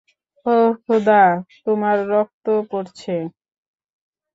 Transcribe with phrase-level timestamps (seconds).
[0.45, 1.23] ওহ, খোদা,
[1.63, 3.15] তোমার রক্ত পড়ছে।